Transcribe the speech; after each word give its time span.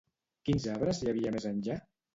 Quins 0.49 0.65
arbres 0.77 1.03
hi 1.05 1.13
havia 1.15 1.37
més 1.39 1.49
enllà? 1.53 1.83